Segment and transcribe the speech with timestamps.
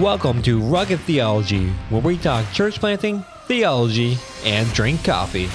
[0.00, 4.16] welcome to Rugged Theology, where we talk church planting, theology,
[4.46, 5.50] and drink coffee.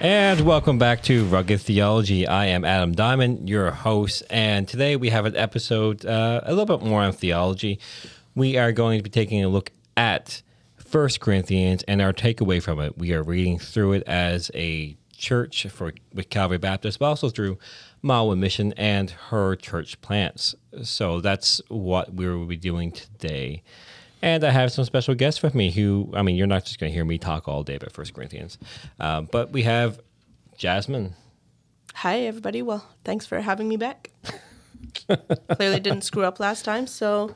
[0.00, 2.26] And welcome back to Rugged Theology.
[2.26, 6.78] I am Adam Diamond, your host, and today we have an episode uh, a little
[6.78, 7.80] bit more on theology.
[8.34, 10.40] We are going to be taking a look at
[10.94, 12.96] First Corinthians and our takeaway from it.
[12.96, 17.58] We are reading through it as a church for with Calvary Baptist, but also through
[18.00, 20.54] Mile One Mission and her church plants.
[20.84, 23.64] So that's what we will be doing today.
[24.22, 26.92] And I have some special guests with me who, I mean, you're not just going
[26.92, 28.56] to hear me talk all day about First Corinthians,
[29.00, 29.98] um, but we have
[30.56, 31.16] Jasmine.
[31.94, 32.62] Hi, everybody.
[32.62, 34.12] Well, thanks for having me back.
[35.56, 37.34] Clearly didn't screw up last time, so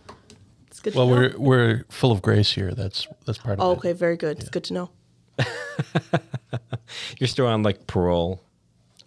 [0.78, 1.38] it's good Well, to know.
[1.38, 2.72] we're we're full of grace here.
[2.72, 3.78] That's that's part of Oh, it.
[3.78, 4.38] okay, very good.
[4.40, 4.90] It's good to know.
[7.18, 8.42] You're still on like parole.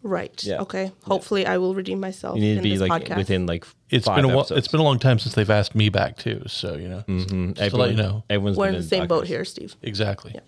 [0.04, 0.44] Right.
[0.44, 0.62] Yeah.
[0.62, 0.92] Okay.
[1.04, 3.18] Hopefully, I will redeem myself You need to in be like podcast.
[3.18, 5.76] within like It's five been a while, it's been a long time since they've asked
[5.76, 6.42] me back too.
[6.48, 7.54] So you know, Mhm.
[7.56, 9.76] just to let you know Everyone's We're in the same boat here, Steve.
[9.84, 10.32] exactly.
[10.34, 10.42] Yeah.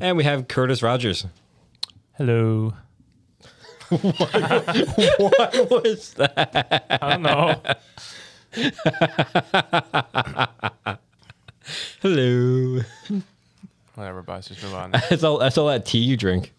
[0.00, 1.24] And we have Curtis Rogers.
[2.18, 2.74] Hello.
[3.88, 6.86] what was that?
[6.90, 7.62] I don't know.
[12.00, 12.80] Hello.
[13.94, 14.48] Whatever, boss.
[14.48, 14.90] Just move on.
[14.92, 15.38] That's all.
[15.38, 16.52] That's all that tea you drink.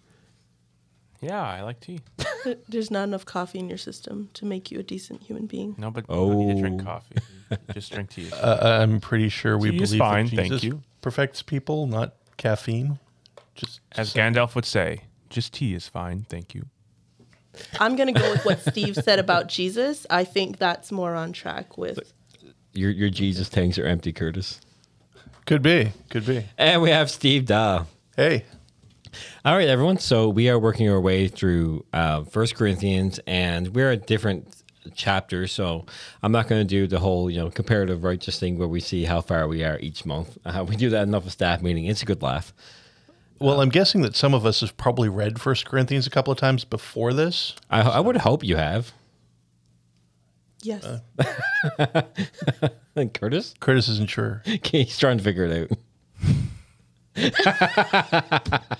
[1.22, 2.02] yeah, I like tea.
[2.70, 5.76] There's not enough coffee in your system to make you a decent human being.
[5.78, 6.32] No, but oh.
[6.34, 6.86] need to drink Oh.
[6.86, 7.16] coffee.
[7.74, 8.30] Just drink tea.
[8.32, 10.82] Uh, I'm pretty sure we Tea is believe fine, that thank you.
[11.02, 13.00] perfects people, not caffeine.
[13.56, 16.26] Just As Gandalf would say, just tea is fine.
[16.30, 16.66] Thank you.
[17.80, 20.06] I'm going to go with what Steve said about Jesus.
[20.10, 22.00] I think that's more on track with.
[22.74, 24.62] Your your Jesus tanks are empty, Curtis.
[25.46, 26.46] could be, could be.
[26.58, 27.86] And we have Steve Da.
[28.16, 28.46] Hey,
[29.44, 29.98] All right, everyone.
[29.98, 34.54] So we are working our way through uh, First Corinthians, and we're at different
[34.94, 35.52] chapters.
[35.52, 35.86] So
[36.22, 39.06] I'm not going to do the whole, you know, comparative righteous thing where we see
[39.06, 40.38] how far we are each month.
[40.46, 41.86] Uh, we do that enough of staff meeting.
[41.86, 42.54] It's a good laugh.
[43.40, 46.40] Well, I'm guessing that some of us have probably read First Corinthians a couple of
[46.40, 47.56] times before this.
[47.70, 48.92] I, I would hope you have.
[50.62, 50.86] Yes.
[52.96, 54.44] And Curtis, Curtis isn't sure.
[54.64, 55.72] he's trying to figure it
[57.16, 57.16] out.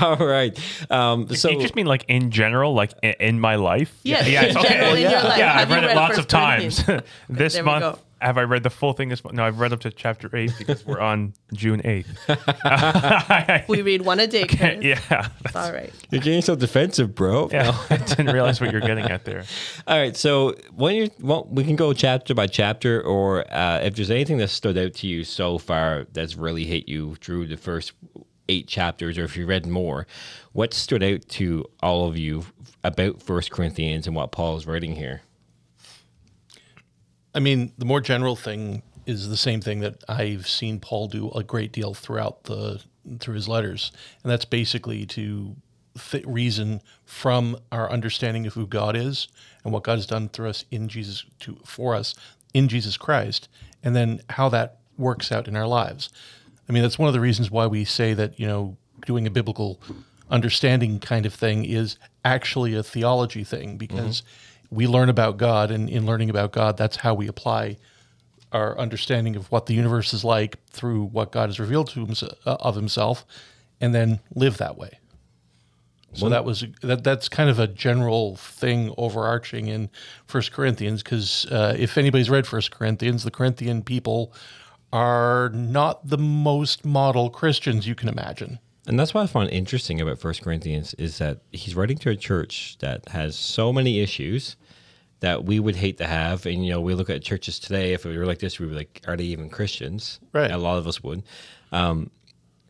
[0.00, 0.58] All right.
[0.90, 3.94] Um, so Do you just mean like in general, like i- in my life?
[4.02, 4.44] Yes, Yeah.
[4.46, 5.38] in general in your life.
[5.38, 6.82] Yeah, I've you read it lots of times.
[7.28, 7.98] this There we month, go.
[8.20, 9.36] Have I read the full thing this month?
[9.36, 12.08] No, I've read up to chapter eight because we're on June eighth.
[13.68, 14.46] We read one a day.
[14.46, 14.84] Curtis.
[14.84, 15.28] yeah.
[15.54, 15.92] All right.
[16.10, 17.48] you're getting so defensive, bro.
[17.52, 17.76] Yeah.
[17.88, 19.44] I didn't realize what you're getting at there.
[19.86, 23.94] All right, so when you well, we can go chapter by chapter, or uh, if
[23.96, 27.56] there's anything that stood out to you so far that's really hit you through the
[27.56, 27.92] first
[28.48, 30.06] eight chapters, or if you read more,
[30.52, 32.44] what stood out to all of you
[32.82, 35.22] about First Corinthians and what Paul is writing here?
[37.34, 41.30] I mean, the more general thing is the same thing that I've seen Paul do
[41.30, 42.82] a great deal throughout the
[43.18, 43.92] through his letters,
[44.22, 45.56] and that's basically to
[46.10, 49.28] th- reason from our understanding of who God is
[49.64, 52.14] and what God has done through us in Jesus to for us
[52.52, 53.48] in Jesus Christ,
[53.82, 56.10] and then how that works out in our lives.
[56.68, 58.76] I mean, that's one of the reasons why we say that you know
[59.06, 59.80] doing a biblical
[60.30, 64.49] understanding kind of thing is actually a theology thing because mm-hmm.
[64.70, 67.76] We learn about God, and in learning about God, that's how we apply
[68.52, 72.38] our understanding of what the universe is like through what God has revealed to himself,
[72.46, 73.24] uh, of Himself,
[73.80, 74.98] and then live that way.
[76.12, 77.04] So that was that.
[77.04, 79.90] That's kind of a general thing, overarching in
[80.26, 81.02] First Corinthians.
[81.04, 84.32] Because uh, if anybody's read First Corinthians, the Corinthian people
[84.92, 88.58] are not the most model Christians you can imagine.
[88.86, 92.16] And that's what I find interesting about First Corinthians is that he's writing to a
[92.16, 94.56] church that has so many issues
[95.20, 96.46] that we would hate to have.
[96.46, 97.92] And you know, we look at churches today.
[97.92, 100.18] If we were like this, we would be like, are they even Christians?
[100.32, 100.50] Right.
[100.50, 101.22] A lot of us would.
[101.72, 102.10] Um,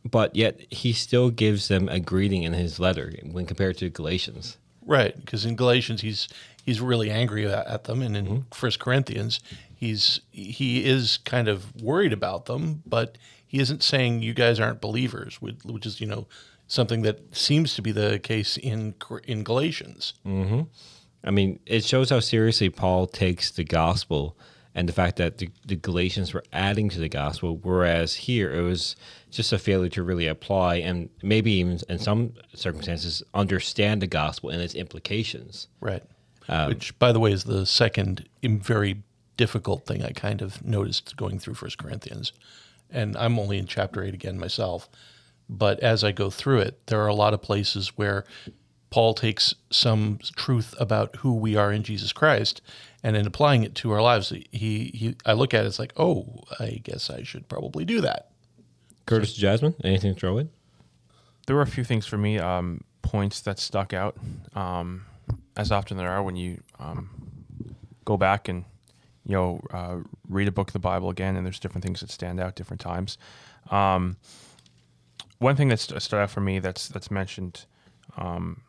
[0.04, 4.56] but yet he still gives them a greeting in his letter when compared to Galatians.
[4.86, 6.28] Right, because in Galatians he's
[6.64, 8.40] he's really angry at, them, and in Mm-hmm.
[8.52, 9.40] First Corinthians
[9.74, 13.16] he's he is kind of worried about them, but
[13.50, 16.28] he isn't saying you guys aren't believers, which, which is you know
[16.68, 18.94] something that seems to be the case in
[19.24, 20.14] in Galatians.
[21.24, 24.36] I mean, it shows how seriously Paul takes the gospel
[24.72, 28.62] and the fact that the, the Galatians were adding to the gospel, whereas here it
[28.62, 28.94] was
[29.32, 34.48] just a failure to really apply and maybe even in some circumstances understand the gospel
[34.50, 35.66] and its implications.
[35.80, 36.04] Right.
[36.48, 39.02] Um, Which, by the way, is the second very
[39.36, 42.32] difficult thing I kind of noticed going through First Corinthians.
[42.92, 44.88] And I'm only in chapter eight again myself.
[45.48, 48.24] But as I go through it, there are a lot of places where
[48.90, 52.60] Paul takes some truth about who we are in Jesus Christ,
[53.02, 55.92] and in applying it to our lives, he, he I look at it, it's like,
[55.96, 58.30] oh, I guess I should probably do that.
[59.06, 60.50] Curtis Jasmine, anything to throw in?
[61.46, 64.16] There were a few things for me, um, points that stuck out,
[64.54, 65.06] um,
[65.56, 67.10] as often there are when you um,
[68.04, 68.64] go back and
[69.30, 69.98] you know uh,
[70.28, 72.80] read a book of the Bible again, and there's different things that stand out different
[72.80, 73.16] times.
[73.70, 74.16] Um,
[75.38, 77.66] one thing that st- stood out for me that's that's mentioned,
[78.18, 78.62] um,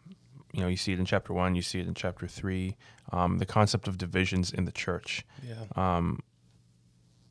[0.54, 2.78] you know, you see it in chapter one, you see it in chapter three,
[3.12, 5.26] um, the concept of divisions in the church.
[5.44, 5.98] Yeah.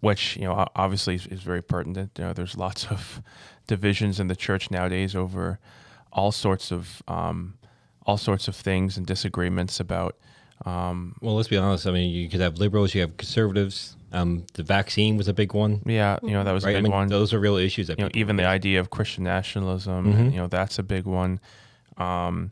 [0.00, 2.11] which you know obviously is, is very pertinent.
[2.19, 3.23] You know, there's lots of
[3.69, 5.61] divisions in the church nowadays over
[6.12, 7.55] all sorts of um,
[8.06, 10.17] all sorts of things and disagreements about.
[10.67, 11.87] Um, Well, let's be honest.
[11.87, 13.97] I mean, you could have liberals, you have conservatives.
[14.12, 16.75] Um, the vaccine was a big one, yeah, you know that was right?
[16.75, 17.09] a I big mean, one.
[17.09, 17.87] those are real issues.
[17.87, 18.49] That you know, even the face.
[18.49, 20.33] idea of Christian nationalism, Mhm.
[20.33, 21.39] you know, that's a big one.
[21.97, 22.51] Um,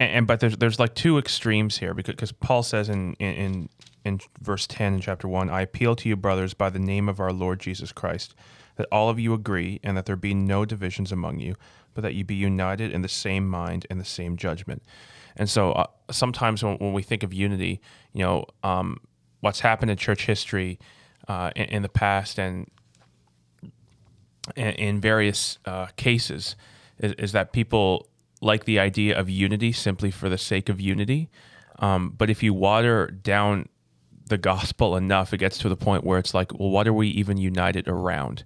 [0.00, 3.34] and, and but there's there's like two extremes here because cause Paul says in, in
[3.34, 3.68] in
[4.04, 7.20] in verse ten in chapter one, I appeal to you, brothers, by the name of
[7.20, 8.34] our Lord Jesus Christ,
[8.74, 11.54] that all of you agree and that there be no divisions among you,
[11.94, 14.82] but that you be united in the same mind and the same judgment.
[15.36, 17.80] And so uh, sometimes when, when we think of unity,
[18.12, 19.00] you know, um,
[19.40, 20.78] what's happened in church history
[21.28, 22.70] uh, in, in the past and
[24.54, 26.56] in, various uh, cases
[26.98, 28.08] is, is that people
[28.40, 31.28] like the idea of unity simply for the sake of unity.
[31.78, 33.68] Um, but if you water down
[34.26, 37.08] the gospel enough, it gets to the point where it's like, well, what are we
[37.08, 38.44] even united around?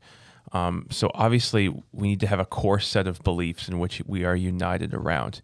[0.53, 4.25] Um, so obviously, we need to have a core set of beliefs in which we
[4.25, 5.41] are united around.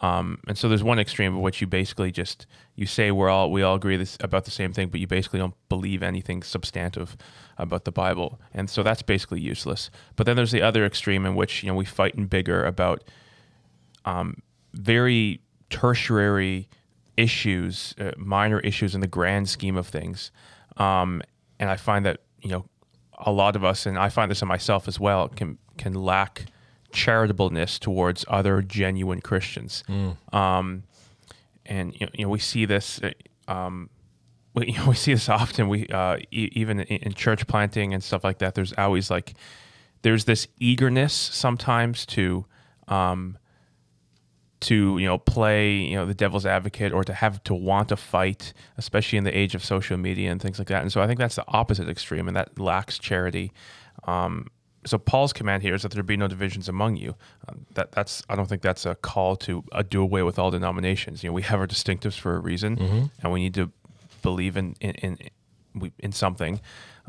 [0.00, 3.50] Um, and so there's one extreme of which you basically just you say we're all
[3.50, 7.16] we all agree this about the same thing, but you basically don't believe anything substantive
[7.56, 9.90] about the Bible, and so that's basically useless.
[10.16, 13.04] But then there's the other extreme in which you know we fight and bigger about
[14.04, 14.42] um,
[14.72, 15.40] very
[15.70, 16.68] tertiary
[17.16, 20.32] issues, uh, minor issues in the grand scheme of things.
[20.76, 21.22] Um,
[21.60, 22.66] and I find that you know
[23.18, 26.46] a lot of us, and I find this in myself as well, can can lack
[26.92, 29.82] charitableness towards other genuine Christians.
[30.32, 30.84] Um,
[31.66, 33.00] and you know, you know, we see this.
[33.02, 33.10] uh,
[33.48, 33.90] Um,
[34.54, 35.68] we, you know, we see this often.
[35.68, 38.54] We uh, e- even in, in church planting and stuff like that.
[38.54, 39.34] There's always like
[40.02, 42.44] there's this eagerness sometimes to
[42.88, 43.38] um,
[44.70, 47.96] to you know play you know the devil's advocate or to have to want to
[47.96, 50.82] fight especially in the age of social media and things like that.
[50.82, 53.52] And so i think that's the opposite extreme and that lacks charity.
[54.04, 54.46] Um,
[54.86, 57.14] so paul's command here is that there be no divisions among you.
[57.48, 60.50] Uh, that that's i don't think that's a call to uh, do away with all
[60.50, 61.22] denominations.
[61.22, 62.76] You know we have our distinctives for a reason
[63.22, 63.70] and we need to
[64.22, 65.12] believe in in in,
[65.74, 66.60] we- in something.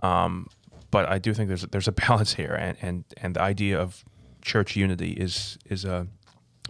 [0.03, 0.47] Um,
[0.91, 4.03] but i do think there's there's a balance here and and and the idea of
[4.41, 6.07] church unity is is a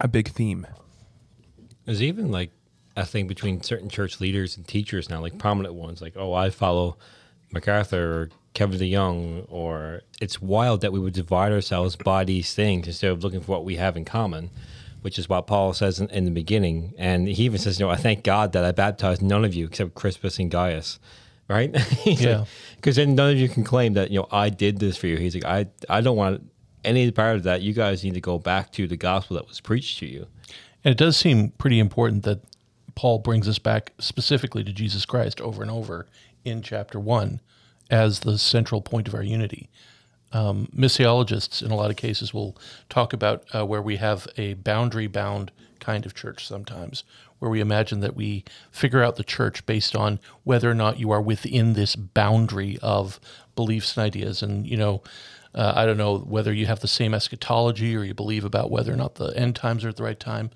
[0.00, 0.66] a big theme.
[1.84, 2.50] There's even like
[2.96, 6.50] a thing between certain church leaders and teachers now, like prominent ones, like, oh, I
[6.50, 6.96] follow
[7.52, 12.86] MacArthur or Kevin DeYoung, or it's wild that we would divide ourselves by these things
[12.86, 14.50] instead of looking for what we have in common,
[15.02, 16.94] which is what Paul says in, in the beginning.
[16.96, 19.66] And he even says, you know, I thank God that I baptized none of you
[19.66, 20.98] except Crispus and Gaius.
[21.48, 21.76] Right?
[22.06, 22.46] Yeah.
[22.76, 25.16] Because then none of you can claim that, you know, I did this for you.
[25.16, 26.50] He's like, I, I don't want
[26.86, 27.62] any part of that.
[27.62, 30.26] You guys need to go back to the gospel that was preached to you.
[30.84, 32.40] And it does seem pretty important that
[32.94, 36.06] Paul brings us back specifically to Jesus Christ over and over
[36.44, 37.40] in chapter one
[37.90, 39.68] as the central point of our unity.
[40.32, 42.56] Um, missiologists, in a lot of cases, will
[42.88, 47.04] talk about uh, where we have a boundary bound kind of church sometimes,
[47.38, 51.10] where we imagine that we figure out the church based on whether or not you
[51.10, 53.20] are within this boundary of
[53.54, 54.42] beliefs and ideas.
[54.42, 55.02] And, you know,
[55.56, 58.92] uh, I don't know whether you have the same eschatology or you believe about whether
[58.92, 60.50] or not the end times are at the right time,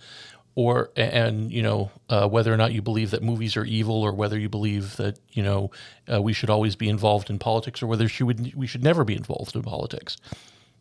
[0.54, 4.12] or and you know uh, whether or not you believe that movies are evil, or
[4.12, 5.70] whether you believe that you know
[6.12, 9.02] uh, we should always be involved in politics, or whether she would, we should never
[9.02, 10.18] be involved in politics.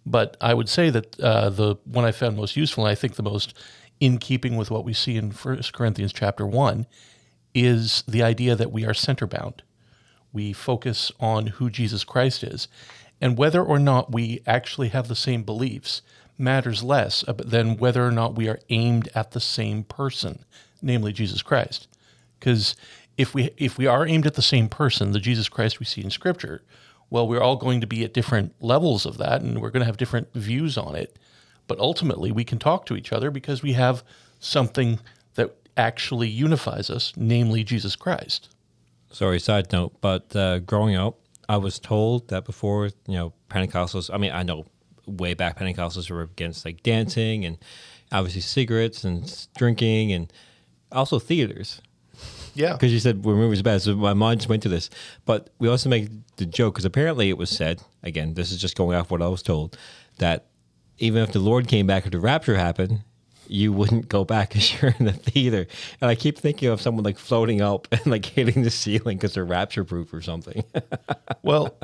[0.05, 3.15] But I would say that uh, the one I found most useful, and I think
[3.15, 3.53] the most
[3.99, 6.87] in keeping with what we see in First Corinthians chapter one,
[7.53, 9.63] is the idea that we are center bound
[10.31, 12.67] we focus on who Jesus Christ is.
[13.21, 16.01] And whether or not we actually have the same beliefs
[16.37, 20.45] matters less than whether or not we are aimed at the same person,
[20.81, 21.87] namely Jesus Christ.
[22.39, 22.75] Because
[23.17, 26.01] if we if we are aimed at the same person, the Jesus Christ we see
[26.01, 26.61] in Scripture,
[27.09, 29.85] well, we're all going to be at different levels of that, and we're going to
[29.85, 31.17] have different views on it.
[31.67, 34.03] But ultimately, we can talk to each other because we have
[34.39, 34.99] something
[35.35, 38.49] that actually unifies us, namely Jesus Christ.
[39.11, 41.17] Sorry, side note, but uh, growing up,
[41.49, 44.09] I was told that before, you know, Pentecostals.
[44.13, 44.65] I mean, I know
[45.07, 47.57] way back Pentecostals were against like dancing and
[48.11, 50.31] obviously cigarettes and drinking and
[50.91, 51.81] also theaters
[52.53, 52.73] Yeah.
[52.73, 53.81] because you said we're movies bad.
[53.81, 54.91] So my mind just went to this.
[55.25, 58.35] But we also make the joke because apparently it was said again.
[58.35, 59.75] This is just going off what I was told
[60.19, 60.45] that
[60.99, 63.01] even if the Lord came back or the rapture happened,
[63.49, 65.67] you wouldn't go back because you're in the theater.
[66.01, 69.33] And I keep thinking of someone like floating up and like hitting the ceiling because
[69.33, 70.63] they're rapture proof or something.
[71.41, 71.77] Well,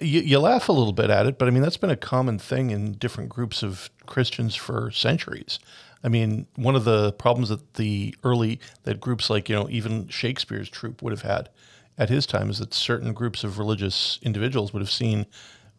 [0.00, 2.38] you, you laugh a little bit at it, but I mean, that's been a common
[2.38, 5.58] thing in different groups of Christians for centuries.
[6.02, 10.08] I mean, one of the problems that the early, that groups like, you know, even
[10.08, 11.50] Shakespeare's troupe would have had
[11.98, 15.26] at his time is that certain groups of religious individuals would have seen,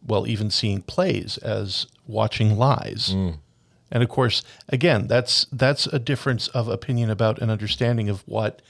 [0.06, 3.12] well, even seeing plays as watching lies.
[3.14, 3.38] Mm.
[3.90, 8.62] And of course, again, that's that's a difference of opinion about an understanding of what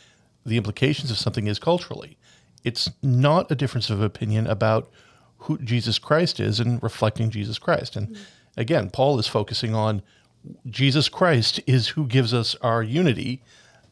[0.45, 2.17] the implications of something is culturally.
[2.65, 4.91] It's not a difference of opinion about
[5.39, 7.97] who Jesus Christ is and reflecting Jesus Christ.
[7.97, 8.23] And mm-hmm.
[8.57, 10.03] again, Paul is focusing on
[10.67, 13.43] Jesus Christ is who gives us our unity,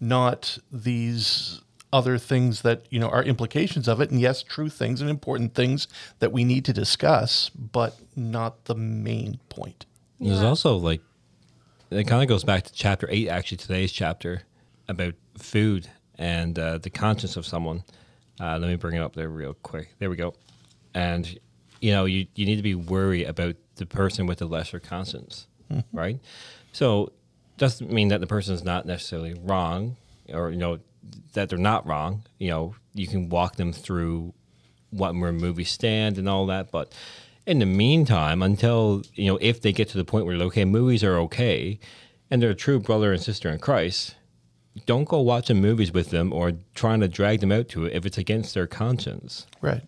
[0.00, 1.61] not these
[1.93, 4.11] other things that, you know, are implications of it.
[4.11, 5.87] And yes, true things and important things
[6.19, 9.87] that we need to discuss, but not the main point.
[10.19, 11.02] There's also like
[11.94, 14.42] it kind of goes back to chapter eight, actually today's chapter
[14.88, 17.84] about food and uh, the conscience of someone.
[18.40, 19.94] Uh, let me bring it up there real quick.
[19.98, 20.34] There we go.
[20.92, 21.38] And
[21.80, 25.46] you know, you you need to be worried about the person with the lesser conscience,
[25.92, 26.18] right?
[26.72, 27.12] So
[27.58, 29.96] doesn't mean that the person is not necessarily wrong,
[30.28, 30.78] or you know
[31.34, 32.22] that they're not wrong.
[32.38, 34.34] You know, you can walk them through
[34.90, 36.70] what where movies stand and all that.
[36.70, 36.92] But
[37.46, 41.04] in the meantime, until you know, if they get to the point where okay, movies
[41.04, 41.78] are okay,
[42.30, 44.16] and they're a true brother and sister in Christ,
[44.86, 48.06] don't go watching movies with them or trying to drag them out to it if
[48.06, 49.46] it's against their conscience.
[49.60, 49.82] Right.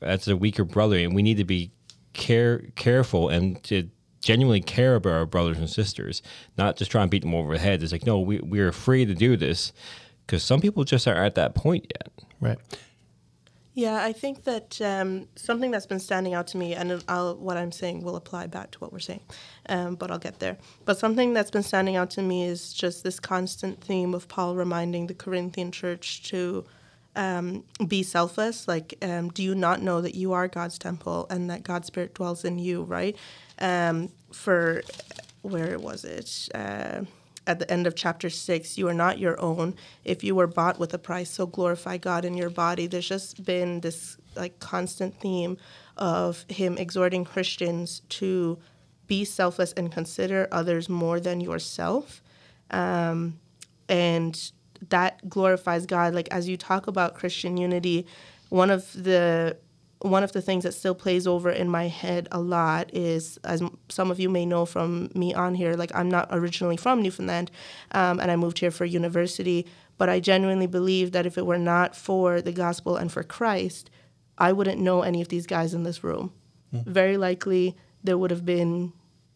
[0.00, 1.72] That's a weaker brother, and we need to be
[2.12, 3.88] care careful and to
[4.20, 6.22] genuinely care about our brothers and sisters,
[6.56, 7.82] not just try and beat them over the head.
[7.82, 9.72] It's like no, we we're free to do this
[10.26, 12.12] because some people just aren't at that point yet.
[12.40, 12.58] Right.
[13.74, 17.56] Yeah, I think that um, something that's been standing out to me, and I'll, what
[17.56, 19.22] I'm saying will apply back to what we're saying,
[19.70, 20.58] um, but I'll get there.
[20.84, 24.56] But something that's been standing out to me is just this constant theme of Paul
[24.56, 26.66] reminding the Corinthian church to
[27.16, 28.68] um, be selfless.
[28.68, 32.12] Like, um, do you not know that you are God's temple and that God's Spirit
[32.12, 33.16] dwells in you, right?
[33.58, 34.82] Um, for,
[35.40, 36.50] where was it?
[36.54, 37.04] Uh,
[37.46, 39.74] at the end of chapter six, you are not your own.
[40.04, 42.86] If you were bought with a price, so glorify God in your body.
[42.86, 45.56] There's just been this like constant theme
[45.96, 48.58] of him exhorting Christians to
[49.06, 52.22] be selfless and consider others more than yourself.
[52.70, 53.38] Um,
[53.88, 54.52] and
[54.88, 56.14] that glorifies God.
[56.14, 58.06] Like as you talk about Christian unity,
[58.48, 59.56] one of the
[60.02, 63.62] one of the things that still plays over in my head a lot is, as
[63.88, 67.50] some of you may know from me on here, like I'm not originally from Newfoundland,
[67.92, 69.66] um, and I moved here for university.
[69.98, 73.90] But I genuinely believe that if it were not for the gospel and for Christ,
[74.36, 76.32] I wouldn't know any of these guys in this room.
[76.72, 78.92] Very likely, there would have been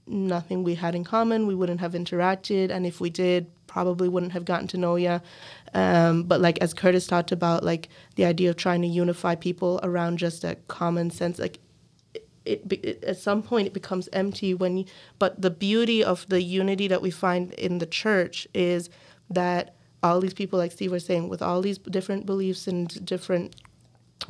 [0.07, 1.47] nothing we had in common.
[1.47, 5.21] We wouldn't have interacted, and if we did, probably wouldn't have gotten to know you.
[5.75, 9.81] Um, but like as Curtis talked about, like the idea of trying to unify people
[9.83, 11.59] around just a common sense, like
[12.47, 14.79] it, it, it at some point it becomes empty when.
[14.79, 14.85] You,
[15.19, 18.89] but the beauty of the unity that we find in the church is
[19.29, 23.57] that all these people, like Steve was saying, with all these different beliefs and different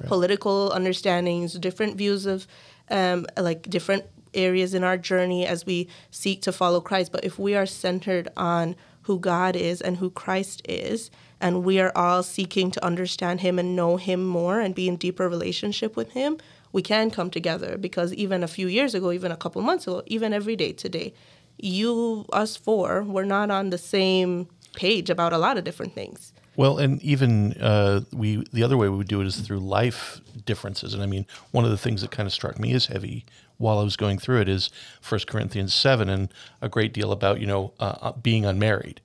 [0.06, 2.48] political understandings, different views of
[2.90, 7.12] um, like different areas in our journey as we seek to follow Christ.
[7.12, 8.74] But if we are centered on
[9.06, 11.10] who God is and who Christ is,
[11.40, 14.96] and we are all seeking to understand Him and know Him more and be in
[14.96, 16.38] deeper relationship with Him,
[16.72, 17.78] we can come together.
[17.78, 21.14] Because even a few years ago, even a couple months ago, even every day today,
[21.56, 26.32] you, us four, were not on the same page about a lot of different things.
[26.56, 30.20] Well, and even uh, we the other way we would do it is through life
[30.46, 30.94] differences.
[30.94, 33.26] And I mean, one of the things that kind of struck me as heavy
[33.58, 34.70] while I was going through it is
[35.00, 36.32] First Corinthians seven, and
[36.62, 39.00] a great deal about you know uh, uh, being unmarried.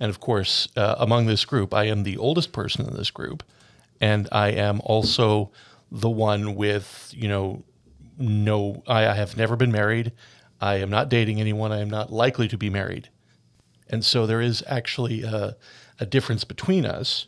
[0.00, 3.42] And of course, uh, among this group, I am the oldest person in this group,
[4.00, 5.50] and I am also
[5.92, 7.64] the one with you know
[8.18, 8.82] no.
[8.86, 10.12] I, I have never been married.
[10.60, 11.70] I am not dating anyone.
[11.70, 13.10] I am not likely to be married.
[13.88, 15.56] And so there is actually a,
[15.98, 17.26] a difference between us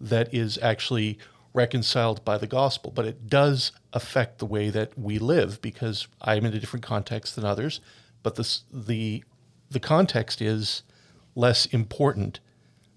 [0.00, 1.18] that is actually
[1.54, 6.44] reconciled by the gospel, but it does affect the way that we live because I'm
[6.44, 7.80] in a different context than others.
[8.22, 9.24] But this, the
[9.70, 10.82] the context is
[11.34, 12.40] less important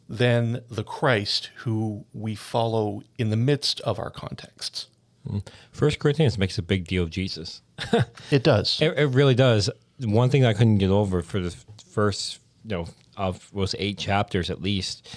[0.08, 4.88] than the Christ who we follow in the midst of our contexts.
[5.28, 5.40] Hmm.
[5.72, 7.62] First Corinthians makes a big deal of Jesus.
[8.32, 8.80] It does.
[8.82, 9.70] It, it really does.
[10.00, 11.56] One thing I couldn't get over for the
[11.86, 12.88] first, you know,
[13.18, 15.08] of was eight chapters at least,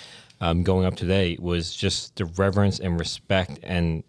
[0.40, 4.04] um, going up today was just the reverence and respect and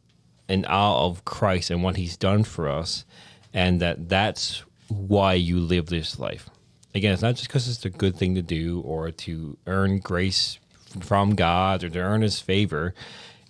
[0.47, 3.05] and awe of Christ and what He's done for us,
[3.53, 6.49] and that that's why you live this life.
[6.93, 10.59] Again, it's not just because it's a good thing to do or to earn grace
[11.01, 12.93] from God or to earn His favor.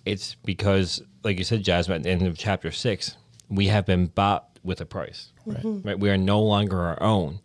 [0.04, 3.16] It's because, like you said, Jasmine, at the end of chapter six,
[3.48, 5.32] we have been bought with a price.
[5.44, 5.60] Right.
[5.62, 5.98] right.
[5.98, 7.40] We are no longer our own.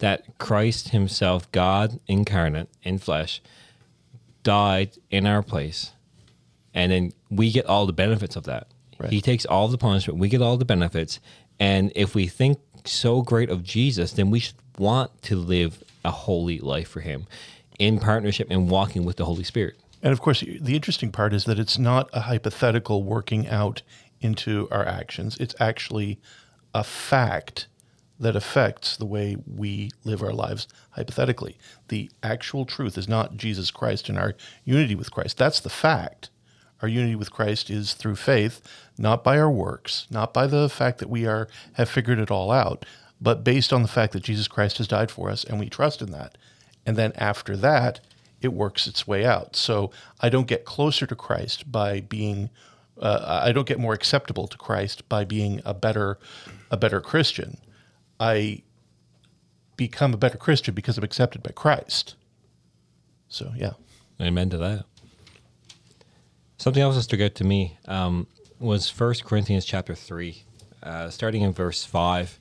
[0.00, 3.40] That Christ Himself, God incarnate in flesh,
[4.42, 5.92] died in our place,
[6.74, 8.66] and then we get all the benefits of that.
[8.98, 9.10] Right.
[9.10, 11.20] He takes all the punishment, we get all the benefits,
[11.58, 16.10] and if we think so great of Jesus, then we should want to live a
[16.10, 17.26] holy life for Him
[17.78, 19.78] in partnership and walking with the Holy Spirit.
[20.02, 23.82] And of course, the interesting part is that it's not a hypothetical working out
[24.20, 25.36] into our actions.
[25.38, 26.18] It's actually
[26.74, 27.66] a fact
[28.20, 31.56] that affects the way we live our lives hypothetically.
[31.88, 34.34] The actual truth is not Jesus Christ and our
[34.64, 35.38] unity with Christ.
[35.38, 36.28] That's the fact.
[36.82, 38.62] Our unity with Christ is through faith,
[38.98, 42.50] not by our works, not by the fact that we are have figured it all
[42.50, 42.84] out,
[43.20, 46.00] but based on the fact that Jesus Christ has died for us and we trust
[46.02, 46.36] in that.
[46.86, 48.00] And then after that,
[48.40, 49.56] it works its way out.
[49.56, 52.50] So I don't get closer to Christ by being
[52.98, 56.18] uh, I don't get more acceptable to Christ by being a better
[56.70, 57.58] a better Christian.
[58.20, 58.62] I
[59.76, 62.14] become a better Christian because I'm accepted by Christ.
[63.28, 63.72] So yeah,
[64.20, 64.84] amen to that.
[66.58, 68.26] Something else that stuck out to me um,
[68.58, 70.44] was First Corinthians chapter three,
[70.82, 72.38] uh, starting in verse five.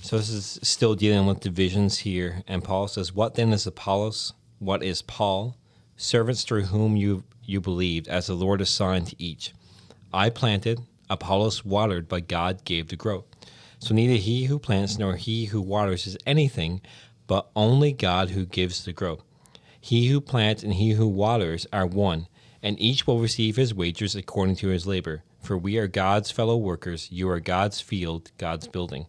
[0.00, 4.32] So this is still dealing with divisions here, and Paul says, "What then is Apollos?
[4.58, 5.56] What is Paul?
[5.96, 9.52] Servants through whom you you believed, as the Lord assigned to each.
[10.12, 13.27] I planted, Apollos watered, but God gave the growth.
[13.78, 16.80] So neither he who plants nor he who waters is anything,
[17.26, 19.22] but only God who gives the growth.
[19.80, 22.26] He who plants and he who waters are one,
[22.62, 25.22] and each will receive his wages according to his labor.
[25.40, 29.06] For we are God's fellow workers, you are God's field, God's building.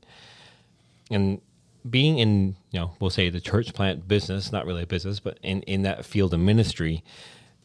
[1.09, 1.41] And
[1.89, 5.39] being in, you know, we'll say the church plant business, not really a business, but
[5.41, 7.03] in, in that field of ministry,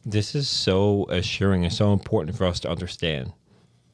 [0.04, 3.32] this is so assuring and so important for us to understand.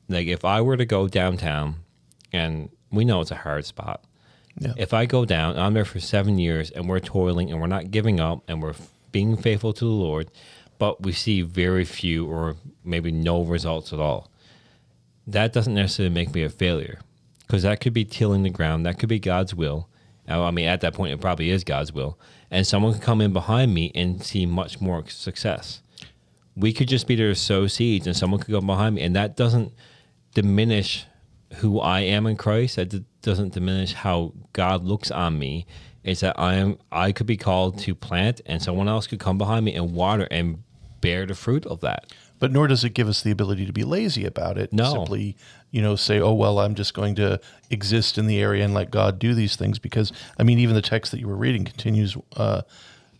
[0.08, 1.76] Like if I were to go downtown,
[2.32, 4.04] and we know it's a hard spot.
[4.58, 4.74] Yeah.
[4.76, 7.90] If I go down, I'm there for seven years, and we're toiling, and we're not
[7.90, 8.74] giving up, and we're
[9.12, 10.30] being faithful to the Lord,
[10.78, 14.30] but we see very few or maybe no results at all.
[15.26, 17.00] That doesn't necessarily make me a failure,
[17.46, 18.84] because that could be tilling the ground.
[18.86, 19.88] That could be God's will.
[20.28, 22.18] I mean, at that point, it probably is God's will,
[22.50, 25.80] and someone could come in behind me and see much more success
[26.56, 29.16] we could just be there to sow seeds and someone could go behind me and
[29.16, 29.72] that doesn't
[30.34, 31.06] diminish
[31.56, 32.76] who I am in Christ.
[32.76, 35.66] That doesn't diminish how God looks on me.
[36.02, 39.38] It's that I am I could be called to plant and someone else could come
[39.38, 40.62] behind me and water and
[41.00, 42.12] bear the fruit of that.
[42.38, 44.72] But nor does it give us the ability to be lazy about it.
[44.72, 44.92] No.
[44.92, 45.36] Simply,
[45.70, 48.90] you know, say, oh, well, I'm just going to exist in the area and let
[48.90, 49.78] God do these things.
[49.78, 52.62] Because, I mean, even the text that you were reading continues uh,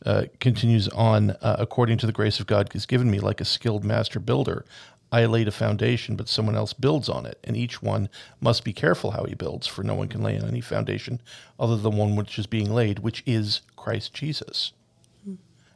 [0.06, 3.44] uh, continues on, uh, according to the grace of God has given me, like a
[3.44, 4.64] skilled master builder.
[5.12, 8.08] I laid a foundation, but someone else builds on it, and each one
[8.40, 11.20] must be careful how he builds, for no one can lay on any foundation
[11.58, 14.72] other than one which is being laid, which is Christ Jesus.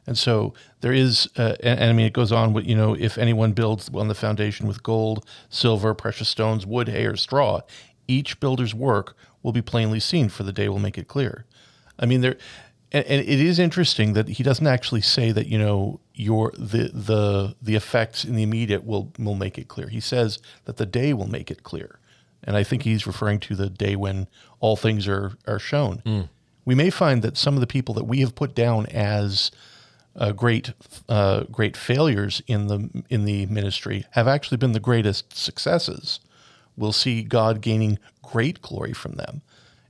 [0.07, 2.93] And so there is, uh, and, and, I mean, it goes on with, you know,
[2.93, 7.61] if anyone builds on the foundation with gold, silver, precious stones, wood, hay, or straw,
[8.07, 11.45] each builder's work will be plainly seen, for the day will make it clear.
[11.97, 12.37] I mean, there,
[12.95, 16.89] and, and, it is interesting that he doesn't actually say that you know your the
[16.93, 19.89] the the effects in the immediate will will make it clear.
[19.89, 21.99] He says that the day will make it clear,
[22.43, 24.27] and I think he's referring to the day when
[24.61, 26.01] all things are are shown.
[26.05, 26.29] Mm.
[26.63, 29.51] We may find that some of the people that we have put down as
[30.15, 30.71] uh, great
[31.09, 36.21] uh, great failures in the in the ministry have actually been the greatest successes.
[36.77, 39.41] We'll see God gaining great glory from them,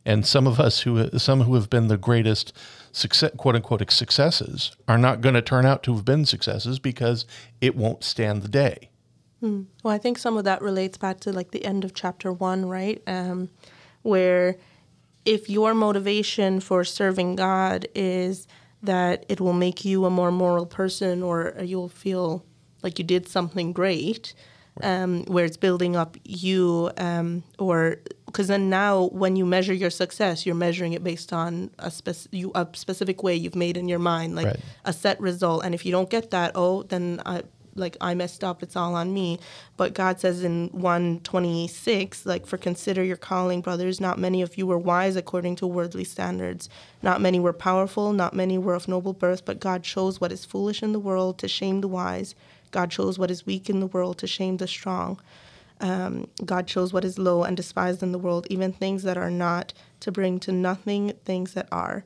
[0.06, 2.52] and some of us who some who have been the greatest
[2.96, 7.26] success, quote unquote successes are not going to turn out to have been successes because
[7.62, 8.90] it won't stand the day.
[9.42, 9.64] Hmm.
[9.84, 12.66] Well, I think some of that relates back to like the end of chapter one,
[12.66, 13.02] right?
[13.06, 13.50] Um,
[14.02, 14.58] where
[15.26, 18.48] if your motivation for serving God is
[18.82, 22.46] that it will make you a more moral person or you'll feel
[22.82, 24.34] like you did something great,
[24.84, 29.90] um, where it's building up you um, or because then now when you measure your
[29.90, 33.88] success you're measuring it based on a, spec- you, a specific way you've made in
[33.88, 34.60] your mind like right.
[34.84, 37.44] a set result and if you don't get that oh then I,
[37.76, 39.40] like I messed up, it's all on me.
[39.78, 44.00] But God says in 126, like, for consider your calling, brothers.
[44.00, 46.70] Not many of you were wise according to worldly standards.
[47.04, 50.46] Not many were powerful, not many were of noble birth, but God chose what is
[50.46, 52.34] foolish in the world to shame the wise.
[52.72, 55.20] God chose what is weak in the world to shame the strong.
[55.82, 59.32] Um, God chose what is low and despised in the world, even things that are
[59.32, 62.06] not, to bring to nothing things that are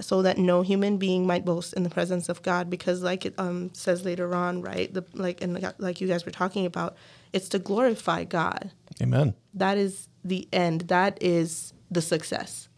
[0.00, 2.70] so that no human being might boast in the presence of God.
[2.70, 4.92] Because, like it um, says later on, right?
[4.92, 6.96] The like and like you guys were talking about,
[7.32, 8.70] it's to glorify God.
[9.02, 9.34] Amen.
[9.54, 10.82] That is the end.
[10.82, 12.68] That is the success.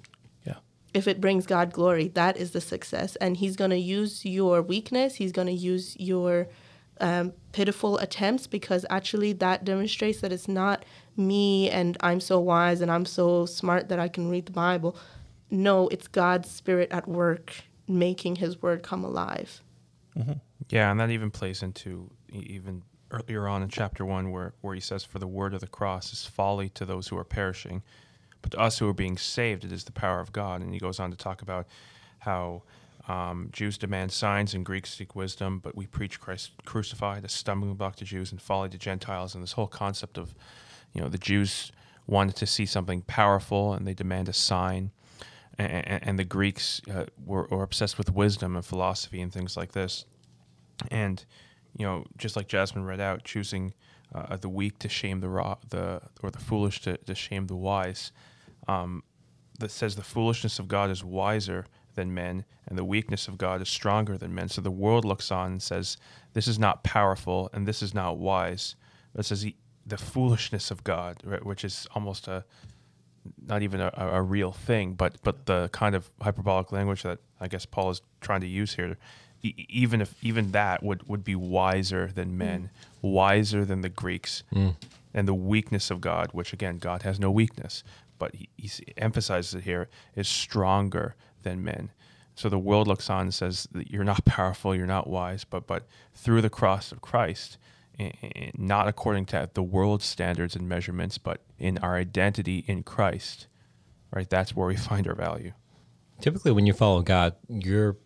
[0.44, 0.56] Yeah.
[0.94, 3.16] If it brings God glory, that is the success.
[3.16, 5.16] And He's going to use your weakness.
[5.16, 6.48] He's going to use your
[7.00, 10.84] um, pitiful attempts because actually that demonstrates that it's not
[11.16, 14.96] me and I'm so wise and I'm so smart that I can read the Bible
[15.50, 17.54] no, it's God's Spirit at work
[17.88, 19.62] making His Word come alive.
[20.16, 20.34] Mm-hmm.
[20.68, 24.80] Yeah, and that even plays into even earlier on in chapter one, where where He
[24.80, 27.82] says, "For the word of the cross is folly to those who are perishing,
[28.42, 30.78] but to us who are being saved, it is the power of God." And He
[30.78, 31.66] goes on to talk about
[32.20, 32.62] how.
[33.10, 37.74] Um, Jews demand signs and Greeks seek wisdom, but we preach Christ crucified, a stumbling
[37.74, 39.34] block to Jews and folly to Gentiles.
[39.34, 40.32] And this whole concept of,
[40.92, 41.72] you know, the Jews
[42.06, 44.92] wanted to see something powerful and they demand a sign
[45.58, 50.06] and, the Greeks uh, were, were, obsessed with wisdom and philosophy and things like this.
[50.90, 51.22] And
[51.76, 53.74] you know, just like Jasmine read out, choosing
[54.14, 57.56] uh, the weak to shame the raw, the or the foolish to, to shame the
[57.56, 58.12] wise.
[58.68, 59.02] Um,
[59.58, 61.66] that says the foolishness of God is wiser
[62.00, 64.48] than men, and the weakness of God is stronger than men.
[64.48, 65.98] So the world looks on and says,
[66.32, 68.74] "This is not powerful, and this is not wise."
[69.12, 69.46] But it says
[69.86, 72.44] the foolishness of God, right, which is almost a
[73.46, 77.48] not even a, a, real thing, but but the kind of hyperbolic language that I
[77.48, 78.96] guess Paul is trying to use here,
[79.42, 83.10] e- even if even that would would be wiser than men, mm.
[83.10, 84.74] wiser than the Greeks, mm.
[85.12, 87.84] and the weakness of God, which again God has no weakness,
[88.18, 91.90] but he, he emphasizes it here, is stronger than men.
[92.34, 95.66] So the world looks on and says that you're not powerful, you're not wise, but
[95.66, 97.58] but through the cross of Christ,
[98.56, 103.46] not according to the world's standards and measurements, but in our identity in Christ,
[104.10, 104.28] right?
[104.28, 105.52] That's where we find our value.
[106.20, 107.96] Typically, when you follow God, you're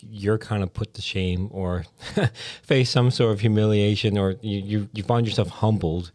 [0.00, 1.84] you're kind of put to shame or
[2.62, 6.12] face some sort of humiliation, or you you, you find yourself humbled.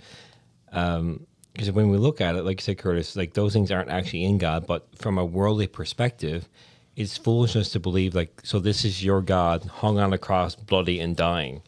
[0.71, 3.89] Um, because when we look at it, like you said, Curtis, like those things aren't
[3.89, 6.47] actually in God, but from a worldly perspective,
[6.95, 8.59] it's foolishness to believe like so.
[8.59, 11.61] This is your God hung on a cross, bloody and dying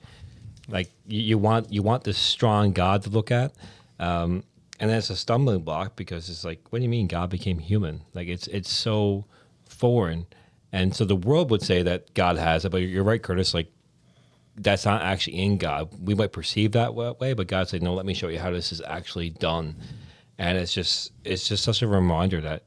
[0.67, 3.53] like you, you, want you want this strong God to look at,
[3.99, 4.43] um,
[4.79, 8.01] and that's a stumbling block because it's like, what do you mean God became human?
[8.13, 9.25] Like it's it's so
[9.65, 10.25] foreign,
[10.71, 13.53] and so the world would say that God has it, but you're right, Curtis.
[13.53, 13.71] Like
[14.55, 15.89] that's not actually in God.
[15.99, 18.71] We might perceive that way, but God said, "No, let me show you how this
[18.71, 19.75] is actually done."
[20.37, 22.63] And it's just it's just such a reminder that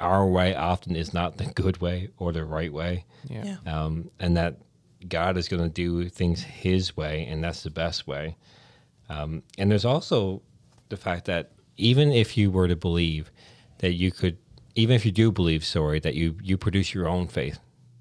[0.00, 3.04] our way often is not the good way or the right way.
[3.28, 3.56] Yeah.
[3.66, 4.56] Um, and that
[5.08, 8.36] God is going to do things His way, and that's the best way.
[9.08, 10.42] Um, and there's also
[10.88, 13.30] the fact that even if you were to believe
[13.78, 14.38] that you could,
[14.74, 17.58] even if you do believe, sorry, that you you produce your own faith.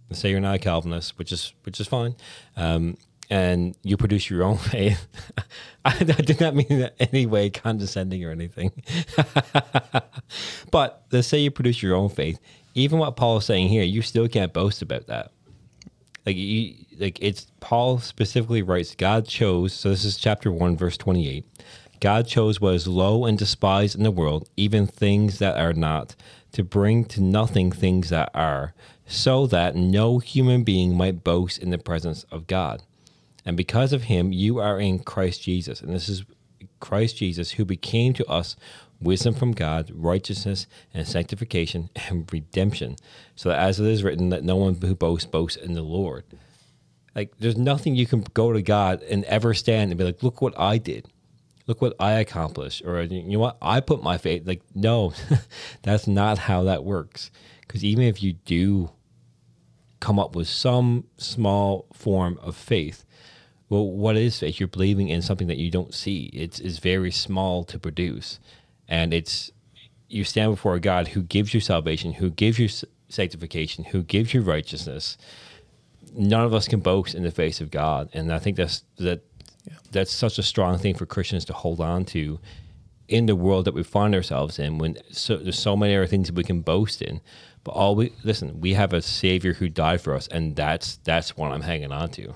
[0.10, 2.16] Let's say you're not a Calvinist, which is which is fine,
[2.56, 2.98] um,
[3.32, 5.08] and you produce your own faith.
[5.86, 8.72] I, I did not mean that any way condescending or anything.
[10.72, 12.40] but let's say you produce your own faith.
[12.76, 15.32] Even what Paul is saying here, you still can't boast about that
[16.26, 20.98] like you, like it's Paul specifically writes God chose so this is chapter 1 verse
[20.98, 21.46] 28
[22.00, 26.16] God chose what is low and despised in the world even things that are not
[26.54, 28.74] to bring to nothing things that are
[29.06, 32.84] so that no human being might boast in the presence of God
[33.46, 36.24] and because of him you are in Christ Jesus and this is
[36.80, 38.56] Christ Jesus who became to us
[39.02, 42.98] wisdom from God, righteousness and sanctification and redemption.
[43.36, 46.24] So that as it is written, that no one who boasts boasts in the Lord.
[47.16, 50.42] Like there's nothing you can go to God and ever stand and be like, look
[50.42, 51.08] what I did.
[51.68, 52.84] Look what I accomplished.
[52.86, 53.58] Or you know what?
[53.62, 55.14] I put my faith like, no,
[55.84, 57.32] that's not how that works.
[57.62, 58.92] Because even if you do
[60.00, 63.06] come up with some small form of faith,
[63.72, 64.60] well, what is faith?
[64.60, 66.26] You're believing in something that you don't see.
[66.34, 68.38] It's, it's very small to produce
[68.92, 69.52] and it's
[70.10, 72.68] you stand before a God who gives you salvation, who gives you
[73.08, 75.18] sanctification, who gives you righteousness.
[76.14, 79.24] None of us can boast in the face of God, and I think that's that.
[79.64, 79.76] Yeah.
[79.92, 82.40] That's such a strong thing for Christians to hold on to
[83.08, 84.80] in the world that we find ourselves in.
[84.80, 87.22] When so, there's so many other things that we can boast in,
[87.64, 91.38] but all we listen, we have a Savior who died for us, and that's that's
[91.38, 92.36] what I'm hanging on to.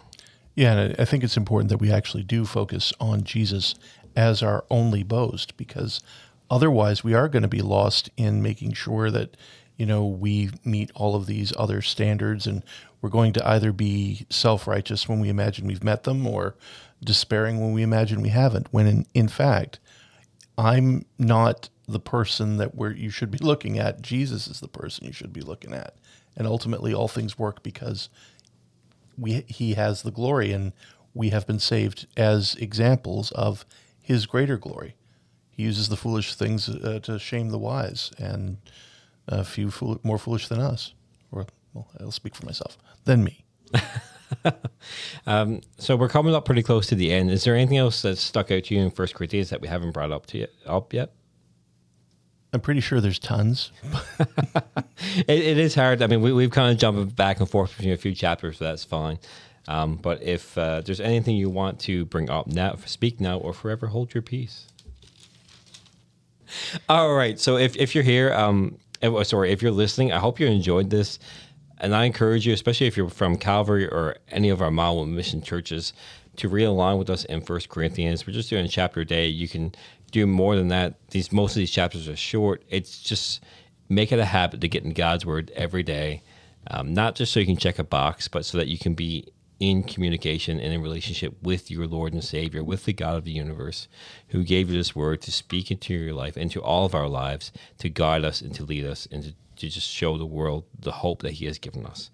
[0.56, 3.76] Yeah, and I think it's important that we actually do focus on Jesus
[4.16, 6.02] as our only boast because
[6.50, 9.36] otherwise we are going to be lost in making sure that
[9.78, 12.64] you know we meet all of these other standards and
[13.02, 16.56] we're going to either be self-righteous when we imagine we've met them or
[17.04, 19.80] despairing when we imagine we haven't when in, in fact
[20.58, 24.02] I'm not the person that where you should be looking at.
[24.02, 25.96] Jesus is the person you should be looking at.
[26.36, 28.10] And ultimately all things work because
[29.18, 30.74] we he has the glory and
[31.14, 33.66] we have been saved as examples of
[34.02, 34.96] his greater glory
[35.50, 38.58] he uses the foolish things uh, to shame the wise and
[39.28, 40.94] a few fool- more foolish than us
[41.32, 43.46] or well i'll speak for myself than me
[45.80, 47.32] So we're coming up pretty close to the end.
[47.32, 49.92] Is there anything else that's stuck out to you in First Corinthians that we haven't
[49.92, 51.12] brought up to up yet?
[52.56, 53.72] I'm pretty sure there's tons
[55.28, 56.02] It, it is hard.
[56.02, 58.66] I mean, we, we've kind of jumped back and forth between a few chapters, so
[58.66, 59.20] that's fine.
[59.68, 63.54] Um, but if uh, there's anything you want to bring up now, speak now or
[63.54, 64.68] forever hold your peace.
[66.88, 67.40] All right.
[67.40, 70.48] So if, if you're here, um, eh, well, sorry, if you're listening, I hope you
[70.48, 71.20] enjoyed this.
[71.80, 75.42] And I encourage you, especially if you're from Calvary or any of our Mile Mission
[75.42, 75.92] churches,
[76.38, 78.26] to realign with us in First Corinthians.
[78.26, 79.28] We're just doing a chapter a day.
[79.28, 79.74] You can
[80.16, 80.96] do more than that.
[81.10, 82.64] These most of these chapters are short.
[82.70, 83.44] It's just
[83.90, 86.24] make it a habit to get in God's Word every day,
[86.68, 89.28] um, not just so you can check a box, but so that you can be
[89.60, 93.32] in communication and in relationship with your Lord and Savior, with the God of the
[93.32, 93.90] universe,
[94.30, 97.52] who gave you this Word to speak into your life, into all of our lives,
[97.80, 100.94] to guide us and to lead us, and to, to just show the world the
[100.94, 102.10] hope that He has given us.